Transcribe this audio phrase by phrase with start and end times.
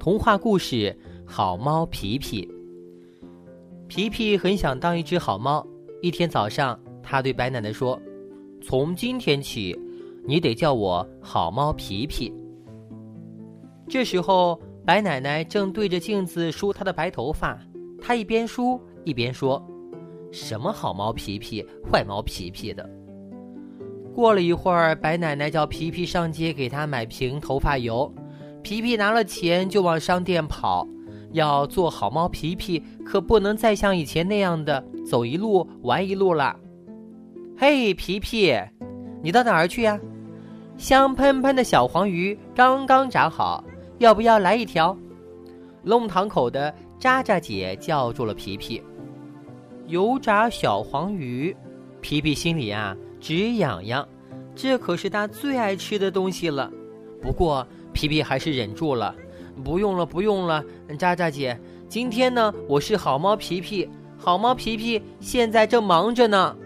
[0.00, 0.76] 童话故事
[1.26, 2.42] 《好猫皮皮》。
[3.86, 5.64] 皮皮很想当一只好猫。
[6.00, 8.00] 一天早上，他对白奶奶说
[8.64, 9.78] ：“从今天起，
[10.24, 12.32] 你得叫我好猫皮皮。”
[13.90, 17.58] 这时候，白奶奶正对着镜子梳她的白头发。
[18.00, 19.62] 她一边梳一边说
[20.32, 21.62] ：“什么好猫皮皮，
[21.92, 22.88] 坏猫皮皮的。”
[24.16, 28.10] 过了一会儿，白奶奶叫皮皮上街给她买瓶头发油。
[28.62, 30.86] 皮皮拿了钱就往商店跑，
[31.32, 36.54] 要做好猫皮皮，可不能再像以前那样的走一路玩一路了。
[37.56, 38.54] 嘿，皮皮，
[39.22, 39.98] 你到哪儿去呀？
[40.76, 43.64] 香喷喷的小黄鱼刚刚炸好，
[43.98, 44.96] 要不要来一条？
[45.82, 48.82] 弄堂口的渣渣姐叫住了皮皮。
[49.86, 51.54] 油炸小黄鱼，
[52.00, 54.06] 皮皮心里啊直痒痒，
[54.54, 56.70] 这可是他最爱吃的东西了。
[57.22, 57.66] 不过。
[57.92, 59.14] 皮皮还是忍住了，
[59.64, 60.64] 不用了，不用了，
[60.98, 66.56] 渣渣姐，今天呢，我是好猫皮皮，好猫皮皮现在正忙着呢。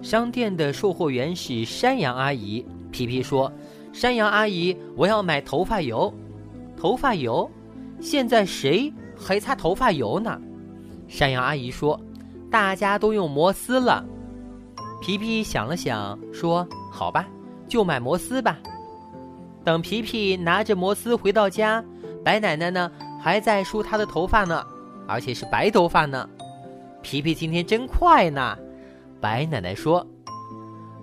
[0.00, 3.52] 商店的售货员是山羊阿姨，皮皮说
[3.92, 6.12] ：“山羊阿姨，我要买头发油。”
[6.76, 7.50] 头发油？
[8.00, 10.40] 现在谁还擦头发油呢？
[11.08, 12.00] 山羊阿姨说
[12.48, 14.04] ：“大家都用摩丝了。”
[15.02, 17.28] 皮皮想了想，说：“好吧，
[17.66, 18.56] 就买摩丝吧。”
[19.68, 21.84] 等皮皮拿着摩斯回到家，
[22.24, 24.64] 白奶奶呢还在梳她的头发呢，
[25.06, 26.26] 而且是白头发呢。
[27.02, 28.56] 皮皮今天真快呢，
[29.20, 30.06] 白奶奶说：“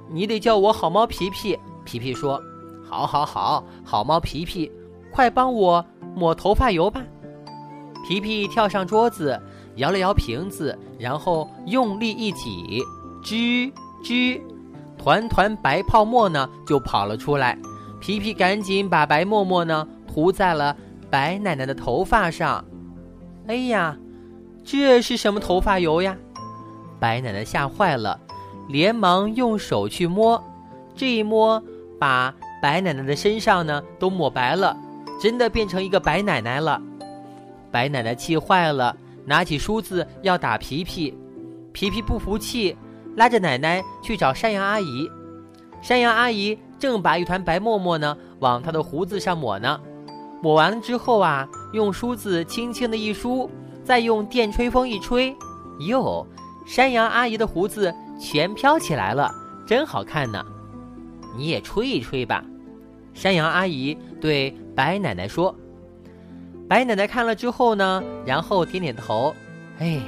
[0.10, 1.56] 你得叫我好猫皮皮。”
[1.86, 2.42] 皮皮说
[2.84, 4.72] ：“好，好，好，好猫皮皮，
[5.12, 7.04] 快帮我抹头发油吧。”
[8.04, 9.40] 皮皮跳上桌子，
[9.76, 12.84] 摇了摇瓶子，然后用力一挤，
[13.24, 13.72] 吱
[14.04, 14.42] 吱，
[14.98, 17.56] 团团白泡沫呢就跑了出来。
[18.00, 20.76] 皮皮赶紧把白沫沫呢涂在了
[21.10, 22.64] 白奶奶的头发上。
[23.48, 23.98] 哎呀，
[24.64, 26.16] 这是什么头发油呀？
[27.00, 28.20] 白奶奶吓坏了，
[28.68, 30.42] 连忙用手去摸。
[30.96, 31.62] 这一摸，
[32.00, 34.76] 把白奶奶的身上呢都抹白了，
[35.22, 36.82] 真的变成一个白奶奶了。
[37.72, 41.14] 白奶奶气坏了，拿起梳子要打皮皮。
[41.74, 42.76] 皮皮不服气，
[43.16, 45.10] 拉着奶奶去找山羊阿姨。
[45.82, 46.58] 山羊阿姨。
[46.78, 49.80] 正把一团白沫沫呢往他的胡子上抹呢，
[50.42, 53.50] 抹完了之后啊，用梳子轻轻的一梳，
[53.84, 55.36] 再用电吹风一吹，
[55.88, 56.26] 哟，
[56.66, 59.32] 山羊阿姨的胡子全飘起来了，
[59.66, 60.44] 真好看呢。
[61.38, 62.44] 你也吹一吹吧，
[63.14, 65.54] 山羊阿姨对白奶奶说。
[66.68, 69.36] 白奶奶看了之后呢，然后点点头，
[69.80, 70.00] 哎，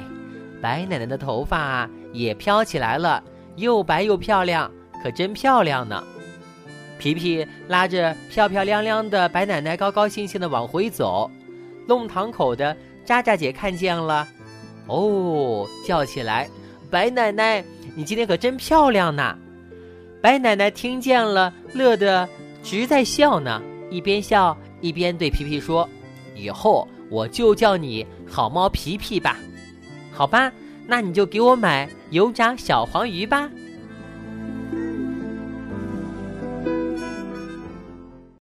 [0.60, 3.22] 白奶奶的头发也飘起来了，
[3.56, 4.70] 又白又漂亮，
[5.02, 6.02] 可真漂亮呢。
[6.98, 11.30] 皮皮拉着漂漂亮亮的白奶奶，高高兴兴的往回走。
[11.86, 14.26] 弄堂口的渣渣姐看见了，
[14.86, 16.48] 哦，叫起来
[16.90, 17.64] ：“白奶奶，
[17.94, 19.36] 你今天可真漂亮呐！”
[20.20, 22.28] 白奶奶听见了，乐得
[22.62, 25.88] 直在笑呢，一边笑一边对皮皮说
[26.34, 29.38] ：“以后我就叫你好猫皮皮吧，
[30.12, 30.52] 好吧？
[30.86, 33.48] 那你就给我买油炸小黄鱼吧。”